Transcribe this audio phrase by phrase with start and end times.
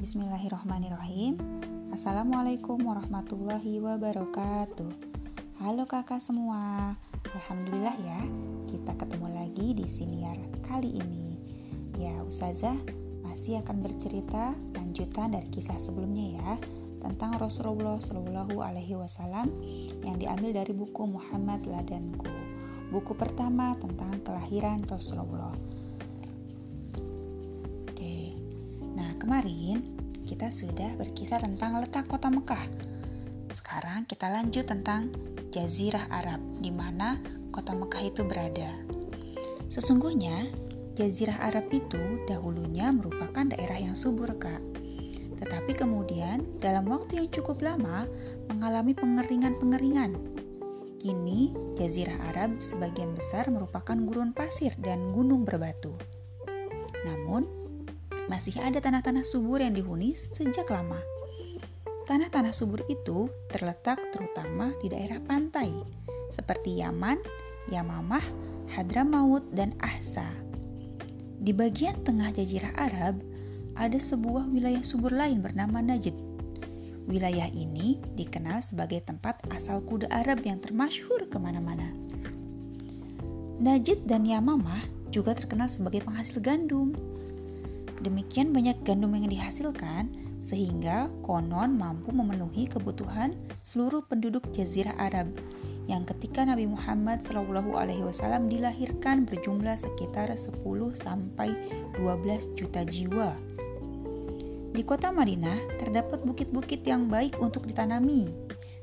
[0.00, 1.36] Bismillahirrahmanirrahim
[1.92, 4.88] Assalamualaikum warahmatullahi wabarakatuh
[5.60, 6.96] Halo kakak semua
[7.36, 8.24] Alhamdulillah ya
[8.64, 11.36] Kita ketemu lagi di siniar kali ini
[12.00, 12.80] Ya Ustazah
[13.28, 16.50] masih akan bercerita lanjutan dari kisah sebelumnya ya
[17.04, 19.52] tentang Rasulullah Shallallahu Alaihi Wasallam
[20.00, 22.32] yang diambil dari buku Muhammad Ladanku.
[22.88, 25.52] Buku pertama tentang kelahiran Rasulullah.
[29.30, 29.99] Kemarin
[30.40, 32.64] kita sudah berkisah tentang letak kota Mekah.
[33.52, 35.12] Sekarang kita lanjut tentang
[35.52, 37.20] Jazirah Arab, di mana
[37.52, 38.72] kota Mekah itu berada.
[39.68, 40.48] Sesungguhnya,
[40.96, 44.64] Jazirah Arab itu dahulunya merupakan daerah yang subur, Kak.
[45.44, 48.08] Tetapi kemudian, dalam waktu yang cukup lama,
[48.48, 50.16] mengalami pengeringan-pengeringan.
[51.04, 55.92] Kini, Jazirah Arab sebagian besar merupakan gurun pasir dan gunung berbatu.
[57.04, 57.59] Namun,
[58.30, 61.02] masih ada tanah-tanah subur yang dihuni sejak lama.
[62.06, 65.66] Tanah-tanah subur itu terletak terutama di daerah pantai,
[66.30, 67.18] seperti Yaman,
[67.74, 68.22] Yamamah,
[68.70, 70.26] Hadramaut, dan Ahsa.
[71.42, 73.18] Di bagian tengah jazirah Arab,
[73.74, 76.14] ada sebuah wilayah subur lain bernama Najd.
[77.10, 81.90] Wilayah ini dikenal sebagai tempat asal kuda Arab yang termasyhur ke mana-mana.
[83.58, 86.94] Najd dan Yamamah juga terkenal sebagai penghasil gandum.
[88.00, 90.08] Demikian banyak gandum yang dihasilkan
[90.40, 95.28] sehingga konon mampu memenuhi kebutuhan seluruh penduduk Jazirah Arab
[95.84, 100.64] yang ketika Nabi Muhammad Shallallahu Alaihi Wasallam dilahirkan berjumlah sekitar 10
[100.96, 101.52] sampai
[102.00, 103.36] 12 juta jiwa.
[104.70, 108.30] Di kota Madinah terdapat bukit-bukit yang baik untuk ditanami.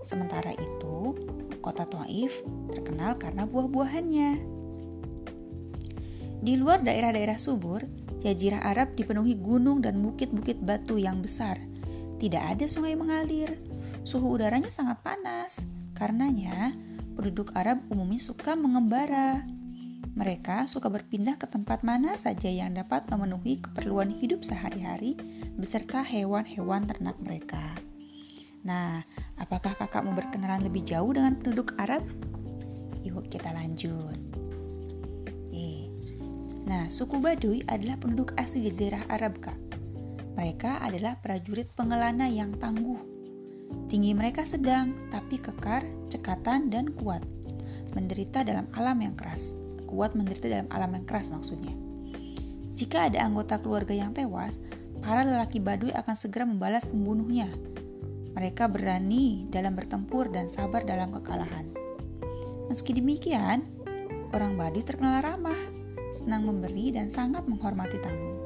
[0.00, 1.14] Sementara itu,
[1.60, 2.40] kota Taif
[2.72, 4.30] terkenal karena buah-buahannya.
[6.40, 7.84] Di luar daerah-daerah subur,
[8.24, 11.60] Jazirah Arab dipenuhi gunung dan bukit-bukit batu yang besar.
[12.16, 13.52] Tidak ada sungai mengalir.
[14.08, 15.68] Suhu udaranya sangat panas.
[15.92, 16.72] Karenanya,
[17.20, 19.44] penduduk Arab umumnya suka mengembara.
[20.16, 25.20] Mereka suka berpindah ke tempat mana saja yang dapat memenuhi keperluan hidup sehari-hari
[25.60, 27.76] beserta hewan-hewan ternak mereka.
[28.64, 29.04] Nah,
[29.36, 32.00] apakah kakak mau berkenalan lebih jauh dengan penduduk Arab?
[33.04, 34.23] Yuk kita lanjut.
[36.64, 39.56] Nah, suku Baduy adalah penduduk asli Jazirah Arab, Kak.
[40.34, 42.96] Mereka adalah prajurit pengelana yang tangguh.
[43.92, 47.20] Tinggi mereka sedang, tapi kekar, cekatan, dan kuat.
[47.92, 49.52] Menderita dalam alam yang keras.
[49.84, 51.76] Kuat menderita dalam alam yang keras maksudnya.
[52.72, 54.64] Jika ada anggota keluarga yang tewas,
[55.04, 57.46] para lelaki Baduy akan segera membalas pembunuhnya.
[58.34, 61.70] Mereka berani dalam bertempur dan sabar dalam kekalahan.
[62.72, 63.62] Meski demikian,
[64.32, 65.73] orang Baduy terkenal ramah
[66.14, 68.38] senang memberi dan sangat menghormati tamu.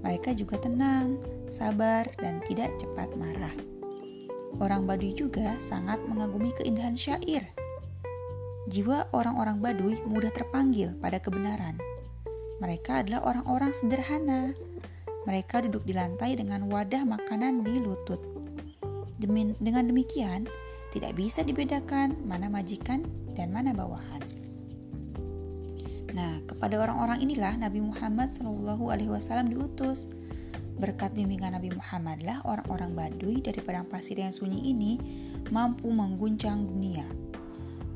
[0.00, 1.20] Mereka juga tenang,
[1.52, 3.52] sabar, dan tidak cepat marah.
[4.56, 7.44] Orang Baduy juga sangat mengagumi keindahan syair.
[8.72, 11.76] Jiwa orang-orang Baduy mudah terpanggil pada kebenaran.
[12.58, 14.56] Mereka adalah orang-orang sederhana.
[15.28, 18.18] Mereka duduk di lantai dengan wadah makanan di lutut.
[19.60, 20.46] dengan demikian,
[20.92, 23.04] tidak bisa dibedakan mana majikan
[23.36, 24.25] dan mana bawahan.
[26.16, 30.08] Nah, kepada orang-orang inilah Nabi Muhammad Shallallahu Alaihi Wasallam diutus.
[30.80, 34.96] Berkat bimbingan Nabi Muhammad lah orang-orang Baduy dari padang pasir yang sunyi ini
[35.52, 37.04] mampu mengguncang dunia.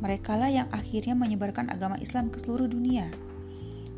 [0.05, 3.09] Mereka lah yang akhirnya menyebarkan agama Islam ke seluruh dunia.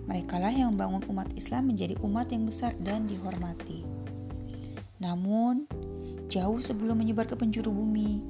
[0.06, 3.86] Mereka lah yang membangun umat Islam menjadi umat yang besar dan dihormati.
[4.98, 5.66] Namun,
[6.26, 8.22] jauh sebelum menyebar ke penjuru bumi,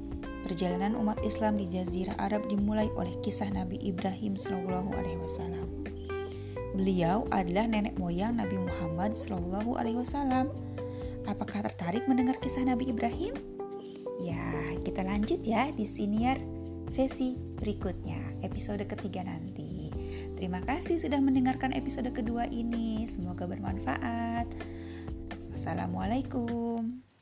[0.45, 5.82] perjalanan umat Islam di Jazirah Arab dimulai oleh kisah Nabi Ibrahim Shallallahu Alaihi Wasallam.
[6.73, 10.49] Beliau adalah nenek moyang Nabi Muhammad Shallallahu Alaihi Wasallam.
[11.29, 13.37] Apakah tertarik mendengar kisah Nabi Ibrahim?
[14.25, 14.41] Ya,
[14.81, 16.41] kita lanjut ya di siniar
[16.89, 19.93] sesi berikutnya, episode ketiga nanti.
[20.33, 23.05] Terima kasih sudah mendengarkan episode kedua ini.
[23.07, 24.49] Semoga bermanfaat.
[25.53, 27.12] Wassalamualaikum.